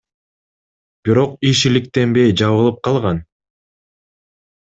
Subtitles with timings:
[1.09, 3.23] Бирок иш иликтенбей, жабылып калган.